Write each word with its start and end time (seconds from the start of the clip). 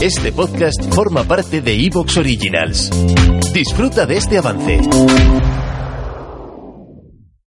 Este 0.00 0.30
podcast 0.30 0.80
forma 0.94 1.24
parte 1.24 1.60
de 1.60 1.74
Evox 1.74 2.18
Originals. 2.18 2.88
Disfruta 3.52 4.06
de 4.06 4.16
este 4.16 4.38
avance. 4.38 4.80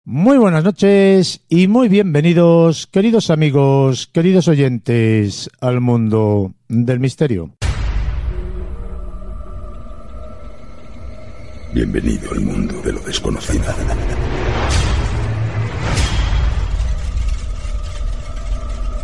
Muy 0.07 0.39
buenas 0.39 0.65
noches 0.65 1.45
y 1.51 1.69
muy 1.69 1.91
bienvenidos, 1.91 2.87
queridos 2.87 3.29
amigos, 3.29 4.07
queridos 4.07 4.49
oyentes, 4.49 5.51
al 5.61 5.83
mundo 5.83 6.55
del 6.67 6.99
misterio. 6.99 7.55
Bienvenido 11.75 12.33
al 12.33 12.41
mundo 12.41 12.81
de 12.83 12.93
lo 12.95 13.01
desconocido. 13.01 13.65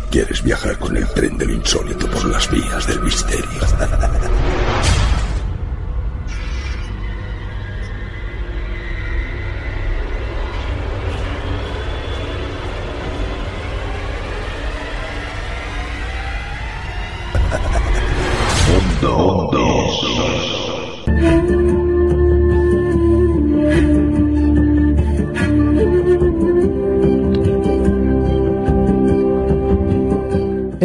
¿Quieres 0.09 0.41
viajar 0.41 0.79
con 0.79 0.95
el 0.95 1.07
tren 1.09 1.37
de 1.37 1.45
lo 1.45 1.53
insólito 1.53 2.09
por 2.09 2.25
las 2.25 2.49
vías 2.49 2.87
del 2.87 3.01
misterio? 3.01 3.61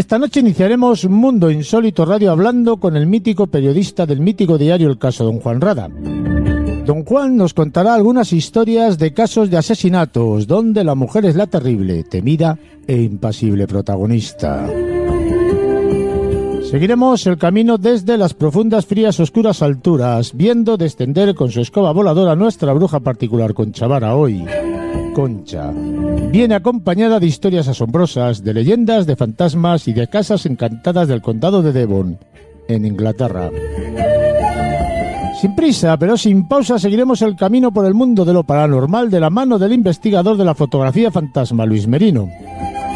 Esta 0.02 0.18
noche 0.18 0.40
iniciaremos 0.40 1.08
Mundo 1.08 1.48
Insólito 1.48 2.04
Radio 2.04 2.32
hablando 2.32 2.78
con 2.78 2.96
el 2.96 3.06
mítico 3.06 3.46
periodista 3.46 4.04
del 4.04 4.18
mítico 4.18 4.58
diario 4.58 4.90
El 4.90 4.98
Caso 4.98 5.22
Don 5.24 5.38
Juan 5.38 5.60
Rada. 5.60 5.88
Don 6.84 7.04
Juan 7.04 7.36
nos 7.36 7.54
contará 7.54 7.94
algunas 7.94 8.32
historias 8.32 8.98
de 8.98 9.14
casos 9.14 9.48
de 9.48 9.58
asesinatos 9.58 10.48
donde 10.48 10.82
la 10.82 10.96
mujer 10.96 11.24
es 11.24 11.36
la 11.36 11.46
terrible, 11.46 12.02
temida 12.02 12.58
e 12.84 13.00
impasible 13.00 13.68
protagonista. 13.68 14.68
Seguiremos 16.68 17.24
el 17.28 17.38
camino 17.38 17.78
desde 17.78 18.18
las 18.18 18.34
profundas, 18.34 18.84
frías, 18.86 19.20
oscuras 19.20 19.62
alturas, 19.62 20.32
viendo 20.34 20.76
descender 20.76 21.36
con 21.36 21.52
su 21.52 21.60
escoba 21.60 21.92
voladora 21.92 22.34
nuestra 22.34 22.72
bruja 22.72 22.98
particular 22.98 23.54
Conchavara 23.54 24.16
hoy. 24.16 24.44
Concha. 25.14 25.70
Viene 26.30 26.54
acompañada 26.54 27.20
de 27.20 27.26
historias 27.26 27.68
asombrosas, 27.68 28.42
de 28.42 28.54
leyendas, 28.54 29.06
de 29.06 29.16
fantasmas 29.16 29.86
y 29.88 29.92
de 29.92 30.08
casas 30.08 30.46
encantadas 30.46 31.08
del 31.08 31.20
condado 31.20 31.62
de 31.62 31.72
Devon, 31.72 32.18
en 32.68 32.86
Inglaterra. 32.86 33.50
Sin 35.40 35.54
prisa, 35.56 35.98
pero 35.98 36.16
sin 36.16 36.46
pausa, 36.46 36.78
seguiremos 36.78 37.20
el 37.22 37.36
camino 37.36 37.72
por 37.72 37.84
el 37.84 37.94
mundo 37.94 38.24
de 38.24 38.32
lo 38.32 38.44
paranormal 38.44 39.10
de 39.10 39.20
la 39.20 39.28
mano 39.28 39.58
del 39.58 39.72
investigador 39.72 40.36
de 40.36 40.44
la 40.44 40.54
fotografía 40.54 41.10
fantasma, 41.10 41.66
Luis 41.66 41.86
Merino. 41.86 42.28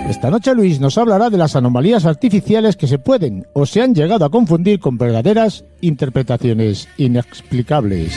Esta 0.08 0.30
noche 0.30 0.54
Luis 0.54 0.78
nos 0.78 0.96
hablará 0.98 1.30
de 1.30 1.38
las 1.38 1.56
anomalías 1.56 2.04
artificiales 2.06 2.76
que 2.76 2.86
se 2.86 3.00
pueden 3.00 3.46
o 3.52 3.66
se 3.66 3.82
han 3.82 3.92
llegado 3.92 4.24
a 4.24 4.30
confundir 4.30 4.78
con 4.78 4.96
verdaderas 4.96 5.64
interpretaciones 5.80 6.88
inexplicables. 6.96 8.16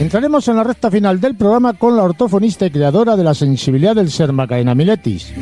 Entraremos 0.00 0.46
en 0.46 0.56
la 0.56 0.64
recta 0.64 0.90
final 0.90 1.20
del 1.20 1.34
programa 1.34 1.72
con 1.72 1.96
la 1.96 2.04
ortofonista 2.04 2.66
y 2.66 2.70
creadora 2.70 3.16
de 3.16 3.24
la 3.24 3.34
sensibilidad 3.34 3.96
del 3.96 4.10
ser 4.10 4.32
Macarena 4.32 4.74
Miletis. 4.74 5.32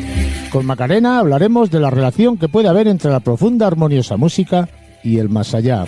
Con 0.50 0.64
Macarena 0.64 1.18
hablaremos 1.18 1.70
de 1.70 1.78
la 1.78 1.90
relación 1.90 2.38
que 2.38 2.48
puede 2.48 2.68
haber 2.68 2.88
entre 2.88 3.10
la 3.10 3.20
profunda 3.20 3.66
armoniosa 3.66 4.16
música 4.16 4.68
y 5.04 5.18
el 5.18 5.28
más 5.28 5.54
allá. 5.54 5.84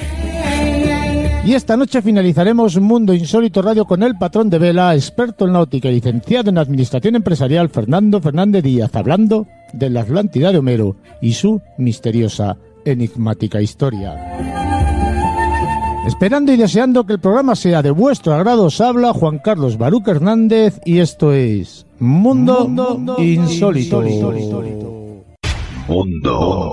Y 1.47 1.55
esta 1.55 1.79
noche 1.79 2.03
finalizaremos 2.03 2.79
Mundo 2.79 3.15
Insólito 3.15 3.63
Radio 3.63 3.87
con 3.87 4.03
el 4.03 4.19
patrón 4.19 4.51
de 4.51 4.59
vela, 4.59 4.95
experto 4.95 5.47
en 5.47 5.55
náutica 5.55 5.89
y 5.89 5.95
licenciado 5.95 6.51
en 6.51 6.59
Administración 6.59 7.17
Empresarial, 7.17 7.71
Fernando 7.71 8.21
Fernández 8.21 8.63
Díaz, 8.63 8.95
hablando 8.95 9.47
de 9.73 9.89
la 9.89 10.03
Atlántida 10.03 10.53
de 10.53 10.59
Homero 10.59 10.97
y 11.23 11.33
su 11.33 11.63
misteriosa, 11.79 12.59
enigmática 12.85 13.63
historia. 13.63 14.78
Esperando 16.09 16.51
y 16.55 16.57
deseando 16.57 17.05
que 17.05 17.13
el 17.13 17.21
programa 17.21 17.55
sea 17.55 17.83
de 17.83 17.91
vuestro 17.91 18.33
agrado, 18.33 18.65
os 18.65 18.81
habla 18.81 19.13
Juan 19.13 19.41
Carlos 19.41 19.77
Baruc 19.77 20.09
Hernández 20.09 20.81
y 20.87 21.01
esto 21.01 21.35
es 21.35 21.85
Mundo, 21.99 22.67
Insólito. 23.19 24.01
Mundo 25.87 26.73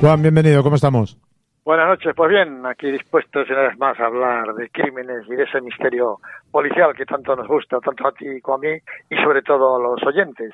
Juan, 0.00 0.20
bienvenido, 0.20 0.64
¿cómo 0.64 0.74
estamos? 0.74 1.16
Buenas 1.64 1.88
noches, 1.88 2.12
pues 2.14 2.28
bien, 2.28 2.66
aquí 2.66 2.90
dispuestos 2.92 3.48
una 3.48 3.62
vez 3.62 3.78
más 3.78 3.98
a 3.98 4.04
hablar 4.04 4.52
de 4.54 4.68
crímenes 4.68 5.26
y 5.26 5.34
de 5.34 5.44
ese 5.44 5.62
misterio 5.62 6.18
policial 6.50 6.92
que 6.94 7.06
tanto 7.06 7.34
nos 7.34 7.48
gusta, 7.48 7.78
tanto 7.80 8.06
a 8.06 8.12
ti 8.12 8.38
como 8.42 8.58
a 8.58 8.60
mí 8.60 8.78
y 9.08 9.16
sobre 9.22 9.40
todo 9.40 9.76
a 9.76 9.82
los 9.82 10.02
oyentes. 10.06 10.52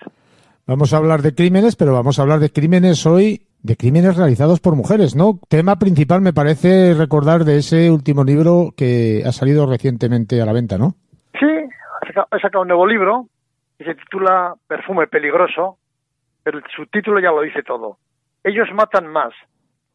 Vamos 0.68 0.94
a 0.94 0.98
hablar 0.98 1.20
de 1.22 1.34
crímenes, 1.34 1.74
pero 1.74 1.92
vamos 1.92 2.18
a 2.18 2.22
hablar 2.22 2.38
de 2.38 2.50
crímenes 2.50 3.04
hoy, 3.06 3.40
de 3.60 3.76
crímenes 3.76 4.16
realizados 4.16 4.60
por 4.60 4.76
mujeres, 4.76 5.16
¿no? 5.16 5.40
Tema 5.48 5.80
principal 5.80 6.20
me 6.20 6.32
parece 6.32 6.94
recordar 6.94 7.40
de 7.40 7.58
ese 7.58 7.90
último 7.90 8.22
libro 8.22 8.70
que 8.76 9.24
ha 9.26 9.32
salido 9.32 9.66
recientemente 9.66 10.40
a 10.40 10.46
la 10.46 10.52
venta, 10.52 10.78
¿no? 10.78 10.94
Sí, 11.40 11.48
he 11.48 12.40
sacado 12.40 12.62
un 12.62 12.68
nuevo 12.68 12.86
libro 12.86 13.26
que 13.76 13.84
se 13.84 13.96
titula 13.96 14.54
Perfume 14.68 15.08
Peligroso, 15.08 15.76
pero 16.44 16.58
el 16.58 16.64
subtítulo 16.76 17.18
ya 17.18 17.32
lo 17.32 17.42
dice 17.42 17.64
todo. 17.64 17.96
Ellos 18.44 18.68
matan 18.72 19.08
más, 19.08 19.32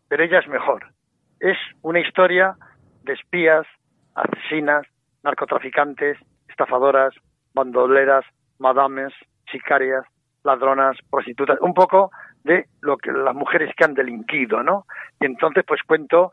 pero 0.09 0.21
ella 0.21 0.39
es 0.39 0.47
mejor. 0.49 0.94
Es 1.45 1.57
una 1.83 1.99
historia 1.99 2.55
de 3.03 3.13
espías, 3.13 3.67
asesinas, 4.15 4.87
narcotraficantes, 5.23 6.17
estafadoras, 6.49 7.13
bandoleras, 7.53 8.25
madames, 8.57 9.13
sicarias, 9.51 10.03
ladronas, 10.43 10.97
prostitutas, 11.07 11.59
un 11.61 11.75
poco 11.75 12.09
de 12.43 12.65
lo 12.81 12.97
que 12.97 13.11
las 13.11 13.35
mujeres 13.35 13.71
que 13.77 13.83
han 13.83 13.93
delinquido, 13.93 14.63
¿no? 14.63 14.87
Y 15.21 15.27
entonces 15.27 15.63
pues 15.67 15.83
cuento 15.83 16.31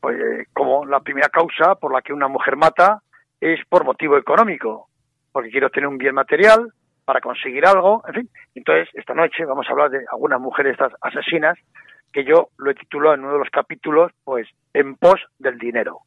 pues, 0.00 0.48
como 0.54 0.86
la 0.86 1.00
primera 1.00 1.28
causa 1.28 1.74
por 1.74 1.92
la 1.92 2.00
que 2.00 2.14
una 2.14 2.28
mujer 2.28 2.56
mata 2.56 3.02
es 3.38 3.60
por 3.68 3.84
motivo 3.84 4.16
económico, 4.16 4.88
porque 5.32 5.50
quiero 5.50 5.68
tener 5.68 5.86
un 5.86 5.98
bien 5.98 6.14
material 6.14 6.72
para 7.04 7.20
conseguir 7.20 7.66
algo, 7.66 8.02
en 8.08 8.14
fin. 8.14 8.30
Entonces, 8.54 8.88
esta 8.94 9.12
noche 9.12 9.44
vamos 9.44 9.66
a 9.68 9.72
hablar 9.72 9.90
de 9.90 10.06
algunas 10.10 10.40
mujeres 10.40 10.72
estas 10.72 10.94
asesinas 11.02 11.58
que 12.12 12.24
yo 12.24 12.48
lo 12.58 12.70
he 12.70 12.74
titulado 12.74 13.14
en 13.14 13.20
uno 13.24 13.32
de 13.34 13.38
los 13.40 13.50
capítulos, 13.50 14.12
pues, 14.24 14.48
en 14.74 14.94
pos 14.96 15.20
del 15.38 15.58
dinero. 15.58 16.00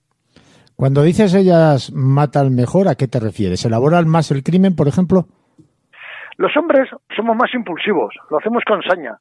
Cuando 0.75 1.01
dices 1.01 1.35
ellas 1.35 1.91
matan 1.93 2.55
mejor, 2.55 2.87
¿a 2.87 2.95
qué 2.95 3.07
te 3.07 3.19
refieres? 3.19 3.65
¿Elaboran 3.65 4.07
más 4.07 4.31
el 4.31 4.43
crimen, 4.43 4.75
por 4.75 4.87
ejemplo? 4.87 5.25
Los 6.37 6.55
hombres 6.55 6.89
somos 7.15 7.35
más 7.35 7.53
impulsivos, 7.53 8.15
lo 8.29 8.37
hacemos 8.37 8.63
con 8.65 8.81
saña. 8.83 9.17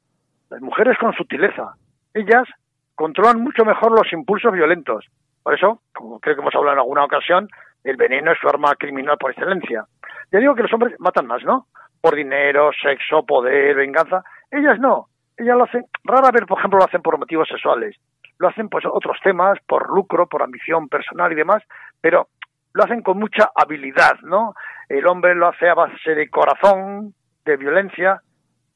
Las 0.49 0.61
mujeres 0.61 0.97
con 0.97 1.13
sutileza. 1.13 1.73
Ellas 2.13 2.47
controlan 2.95 3.41
mucho 3.41 3.65
mejor 3.65 3.91
los 3.91 4.11
impulsos 4.13 4.53
violentos. 4.53 5.05
Por 5.43 5.53
eso, 5.53 5.81
como 5.93 6.19
creo 6.19 6.35
que 6.35 6.41
hemos 6.41 6.55
hablado 6.55 6.75
en 6.75 6.79
alguna 6.79 7.03
ocasión, 7.03 7.49
el 7.83 7.97
veneno 7.97 8.31
es 8.31 8.37
su 8.39 8.47
arma 8.47 8.73
criminal 8.75 9.17
por 9.17 9.31
excelencia. 9.31 9.85
Ya 10.31 10.39
digo 10.39 10.55
que 10.55 10.63
los 10.63 10.73
hombres 10.73 10.95
matan 10.99 11.27
más, 11.27 11.43
¿no? 11.43 11.67
Por 12.01 12.15
dinero, 12.15 12.71
sexo, 12.81 13.25
poder, 13.25 13.75
venganza. 13.75 14.23
Ellas 14.49 14.79
no. 14.79 15.07
Ellas 15.39 15.57
lo 15.57 15.63
hacen, 15.63 15.85
rara 16.03 16.31
vez, 16.31 16.45
por 16.45 16.59
ejemplo, 16.59 16.79
lo 16.79 16.85
hacen 16.85 17.01
por 17.01 17.17
motivos 17.17 17.47
sexuales. 17.47 17.95
Lo 18.37 18.49
hacen 18.49 18.69
pues 18.69 18.85
otros 18.85 19.17
temas, 19.23 19.57
por 19.65 19.89
lucro, 19.89 20.27
por 20.27 20.43
ambición 20.43 20.89
personal 20.89 21.31
y 21.31 21.35
demás, 21.35 21.63
pero 22.01 22.27
lo 22.73 22.83
hacen 22.83 23.01
con 23.01 23.17
mucha 23.17 23.49
habilidad, 23.55 24.19
¿no? 24.21 24.53
El 24.87 25.07
hombre 25.07 25.35
lo 25.35 25.47
hace 25.47 25.69
a 25.69 25.73
base 25.73 26.13
de 26.13 26.29
corazón, 26.29 27.13
de 27.45 27.57
violencia, 27.57 28.21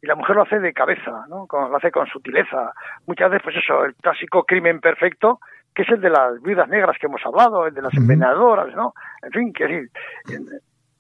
y 0.02 0.08
la 0.08 0.16
mujer 0.16 0.36
lo 0.36 0.44
hace 0.44 0.60
de 0.60 0.74
cabeza, 0.74 1.26
¿no? 1.30 1.48
lo 1.50 1.78
hace 1.78 1.92
con 1.92 2.08
sutileza. 2.08 2.74
Muchas 3.08 3.32
veces, 3.32 3.44
pues 3.44 3.56
eso, 3.58 3.86
el 3.86 3.96
clásico 3.96 4.44
crimen 4.44 4.82
perfecto, 4.82 5.40
que 5.74 5.84
es 5.84 5.90
el 5.90 6.02
de 6.02 6.10
las 6.10 6.42
viudas 6.42 6.68
negras 6.68 6.98
que 7.00 7.08
hemos 7.08 7.26
hablado, 7.26 7.68
el 7.68 7.74
de 7.74 7.82
las 7.82 7.94
envenenadoras, 7.94 8.76
¿no? 8.76 8.94
En 9.22 9.32
fin, 9.32 9.54
que 9.54 9.64
decir, 9.66 9.90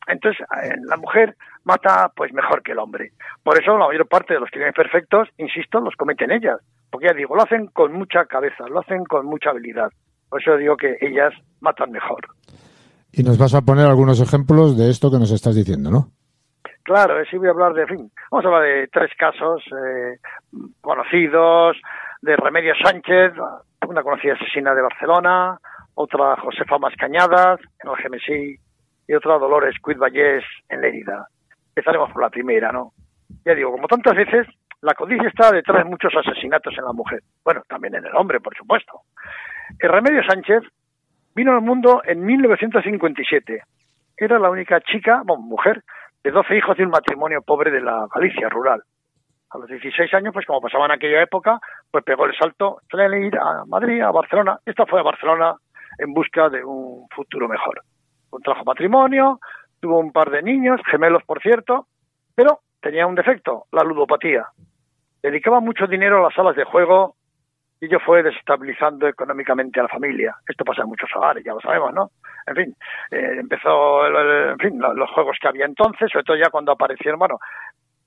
entonces 0.07 0.45
la 0.85 0.97
mujer 0.97 1.35
mata 1.63 2.11
pues 2.15 2.33
mejor 2.33 2.61
que 2.61 2.73
el 2.73 2.79
hombre. 2.79 3.11
Por 3.43 3.61
eso 3.61 3.77
la 3.77 3.87
mayor 3.87 4.07
parte 4.07 4.33
de 4.33 4.39
los 4.39 4.49
crímenes 4.49 4.75
perfectos, 4.75 5.29
insisto, 5.37 5.79
los 5.79 5.95
cometen 5.95 6.31
ellas, 6.31 6.59
porque 6.89 7.07
ya 7.07 7.13
digo, 7.13 7.35
lo 7.35 7.43
hacen 7.43 7.67
con 7.67 7.93
mucha 7.93 8.25
cabeza, 8.25 8.67
lo 8.67 8.79
hacen 8.79 9.03
con 9.05 9.25
mucha 9.25 9.51
habilidad. 9.51 9.89
Por 10.29 10.41
eso 10.41 10.57
digo 10.57 10.75
que 10.77 10.97
ellas 11.01 11.33
matan 11.61 11.91
mejor. 11.91 12.21
Y 13.11 13.23
nos 13.23 13.37
vas 13.37 13.53
a 13.53 13.61
poner 13.61 13.85
algunos 13.85 14.19
ejemplos 14.19 14.77
de 14.77 14.89
esto 14.89 15.11
que 15.11 15.19
nos 15.19 15.31
estás 15.31 15.55
diciendo, 15.55 15.91
¿no? 15.91 16.07
Claro, 16.83 17.13
sí 17.29 17.37
voy 17.37 17.47
a 17.47 17.51
hablar 17.51 17.73
de, 17.73 17.85
fin, 17.87 18.11
vamos 18.29 18.45
a 18.45 18.47
hablar 18.49 18.63
de 18.63 18.87
tres 18.87 19.11
casos 19.17 19.63
eh, 19.71 20.17
conocidos, 20.81 21.77
de 22.21 22.35
Remedios 22.35 22.77
Sánchez, 22.83 23.33
una 23.87 24.01
conocida 24.01 24.33
asesina 24.33 24.73
de 24.73 24.81
Barcelona, 24.81 25.57
otra 25.95 26.35
Josefa 26.41 26.77
Mascañadas 26.79 27.59
en 27.83 27.89
el 27.89 27.95
Gemesí 27.97 28.57
y 29.07 29.13
otra 29.13 29.37
Dolores 29.37 29.75
Cuidvallés 29.81 30.43
en 30.69 30.81
Lérida. 30.81 31.27
Empezaremos 31.69 32.11
por 32.11 32.21
la 32.21 32.29
primera, 32.29 32.71
¿no? 32.71 32.91
Ya 33.45 33.55
digo, 33.55 33.71
como 33.71 33.87
tantas 33.87 34.15
veces, 34.15 34.47
la 34.81 34.93
codicia 34.93 35.27
está 35.27 35.51
detrás 35.51 35.83
de 35.83 35.89
muchos 35.89 36.13
asesinatos 36.15 36.77
en 36.77 36.85
la 36.85 36.93
mujer. 36.93 37.21
Bueno, 37.43 37.63
también 37.67 37.95
en 37.95 38.05
el 38.05 38.15
hombre, 38.15 38.39
por 38.39 38.55
supuesto. 38.55 39.01
El 39.79 39.89
Remedios 39.89 40.25
Sánchez 40.27 40.63
vino 41.35 41.53
al 41.53 41.61
mundo 41.61 42.01
en 42.05 42.23
1957. 42.25 43.61
Era 44.17 44.39
la 44.39 44.49
única 44.49 44.79
chica, 44.81 45.21
bueno, 45.25 45.41
mujer, 45.41 45.83
de 46.23 46.31
12 46.31 46.57
hijos 46.57 46.77
de 46.77 46.83
un 46.83 46.91
matrimonio 46.91 47.41
pobre 47.41 47.71
de 47.71 47.81
la 47.81 48.07
Galicia 48.13 48.49
rural. 48.49 48.83
A 49.49 49.57
los 49.57 49.67
16 49.67 50.13
años, 50.13 50.33
pues 50.33 50.45
como 50.45 50.61
pasaba 50.61 50.85
en 50.85 50.91
aquella 50.91 51.21
época, 51.21 51.59
pues 51.91 52.03
pegó 52.03 52.25
el 52.25 52.35
salto, 52.35 52.81
ir 52.91 53.37
a 53.37 53.65
Madrid, 53.65 54.01
a 54.01 54.11
Barcelona. 54.11 54.59
Esta 54.65 54.85
fue 54.85 54.99
a 54.99 55.03
Barcelona 55.03 55.55
en 55.99 56.13
busca 56.13 56.49
de 56.49 56.63
un 56.63 57.07
futuro 57.09 57.47
mejor. 57.47 57.81
Contrajo 58.33 58.65
matrimonio, 58.65 59.39
tuvo 59.79 59.99
un 59.99 60.11
par 60.11 60.31
de 60.31 60.41
niños, 60.41 60.81
gemelos 60.89 61.21
por 61.23 61.39
cierto, 61.39 61.85
pero 62.33 62.61
tenía 62.81 63.05
un 63.05 63.13
defecto, 63.13 63.65
la 63.71 63.83
ludopatía. 63.83 64.47
Dedicaba 65.21 65.59
mucho 65.59 65.85
dinero 65.85 66.17
a 66.17 66.23
las 66.23 66.33
salas 66.33 66.55
de 66.55 66.63
juego 66.63 67.15
y 67.79 67.85
ello 67.85 67.99
fue 67.99 68.23
desestabilizando 68.23 69.07
económicamente 69.07 69.79
a 69.79 69.83
la 69.83 69.89
familia. 69.89 70.35
Esto 70.47 70.65
pasa 70.65 70.81
en 70.81 70.87
muchos 70.87 71.11
hogares, 71.15 71.43
ya 71.45 71.53
lo 71.53 71.61
sabemos, 71.61 71.93
¿no? 71.93 72.09
En 72.47 72.55
fin, 72.55 72.75
eh, 73.11 73.37
empezó, 73.39 74.07
en 74.07 74.57
fin, 74.57 74.79
los 74.79 75.11
juegos 75.11 75.37
que 75.39 75.49
había 75.49 75.65
entonces, 75.65 76.09
sobre 76.11 76.25
todo 76.25 76.35
ya 76.35 76.49
cuando 76.49 76.71
aparecieron, 76.71 77.19
bueno, 77.19 77.37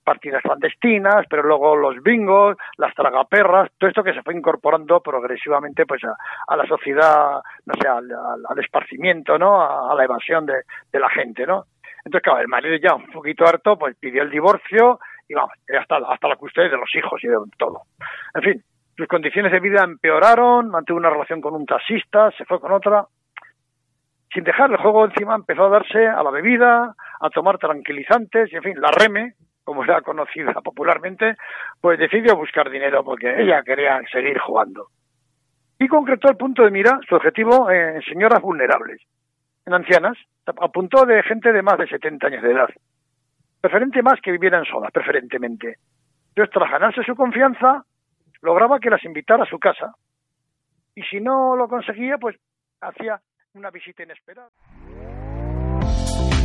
partidas 0.06 0.40
clandestinas, 0.40 1.26
pero 1.28 1.42
luego 1.42 1.74
los 1.74 2.00
bingos, 2.00 2.56
las 2.78 2.94
tragaperras, 2.94 3.68
todo 3.76 3.90
esto 3.90 4.04
que 4.04 4.14
se 4.14 4.22
fue 4.22 4.36
incorporando 4.36 5.00
progresivamente 5.00 5.84
pues 5.84 6.00
a, 6.04 6.56
la 6.56 6.64
sociedad, 6.66 7.42
no 7.66 7.74
sé, 7.74 7.88
al, 7.88 8.58
esparcimiento, 8.60 9.36
¿no? 9.36 9.60
A, 9.60 9.94
la 9.96 10.04
evasión 10.04 10.46
de, 10.46 10.54
de, 10.92 11.00
la 11.00 11.10
gente, 11.10 11.44
¿no? 11.44 11.64
Entonces, 12.04 12.22
claro, 12.22 12.40
el 12.40 12.48
marido 12.48 12.76
ya 12.76 12.94
un 12.94 13.10
poquito 13.10 13.44
harto, 13.44 13.76
pues 13.76 13.96
pidió 13.96 14.22
el 14.22 14.30
divorcio 14.30 15.00
y 15.28 15.34
vamos, 15.34 15.50
hasta, 15.76 15.96
hasta 15.96 16.28
la 16.28 16.36
custodia 16.36 16.70
de 16.70 16.76
los 16.76 16.94
hijos 16.94 17.22
y 17.24 17.26
de 17.26 17.36
todo. 17.58 17.82
En 18.34 18.42
fin, 18.42 18.64
sus 18.96 19.08
condiciones 19.08 19.50
de 19.50 19.60
vida 19.60 19.82
empeoraron, 19.82 20.70
mantuvo 20.70 20.98
una 20.98 21.10
relación 21.10 21.40
con 21.40 21.54
un 21.54 21.66
taxista, 21.66 22.30
se 22.38 22.44
fue 22.44 22.60
con 22.60 22.72
otra. 22.72 23.06
Sin 24.32 24.44
dejar 24.44 24.70
el 24.70 24.76
juego 24.76 25.04
encima, 25.04 25.34
empezó 25.34 25.64
a 25.64 25.70
darse 25.70 26.06
a 26.06 26.22
la 26.22 26.30
bebida, 26.30 26.94
a 27.20 27.30
tomar 27.30 27.58
tranquilizantes, 27.58 28.52
y 28.52 28.56
en 28.56 28.62
fin, 28.62 28.80
la 28.80 28.90
reme, 28.90 29.34
como 29.66 29.82
era 29.82 30.00
conocida 30.00 30.52
popularmente, 30.64 31.36
pues 31.80 31.98
decidió 31.98 32.36
buscar 32.36 32.70
dinero 32.70 33.04
porque 33.04 33.42
ella 33.42 33.62
quería 33.62 34.00
seguir 34.10 34.38
jugando. 34.38 34.86
Y 35.78 35.88
concretó 35.88 36.30
el 36.30 36.36
punto 36.36 36.62
de 36.62 36.70
mira, 36.70 37.00
su 37.06 37.16
objetivo, 37.16 37.68
en 37.70 38.00
señoras 38.02 38.40
vulnerables, 38.40 39.02
en 39.66 39.74
ancianas, 39.74 40.16
apuntó 40.46 41.04
de 41.04 41.22
gente 41.24 41.52
de 41.52 41.60
más 41.60 41.76
de 41.76 41.88
70 41.88 42.26
años 42.28 42.42
de 42.42 42.52
edad. 42.52 42.68
Preferente 43.60 44.02
más 44.02 44.20
que 44.22 44.30
vivieran 44.30 44.64
solas, 44.64 44.92
preferentemente. 44.92 45.76
Entonces, 46.28 46.54
tras 46.54 46.70
ganarse 46.70 47.02
su 47.02 47.16
confianza, 47.16 47.84
lograba 48.40 48.78
que 48.78 48.88
las 48.88 49.04
invitara 49.04 49.42
a 49.42 49.50
su 49.50 49.58
casa 49.58 49.92
y 50.94 51.02
si 51.02 51.20
no 51.20 51.56
lo 51.56 51.68
conseguía, 51.68 52.18
pues 52.18 52.36
hacía 52.80 53.20
una 53.54 53.70
visita 53.70 54.04
inesperada. 54.04 54.48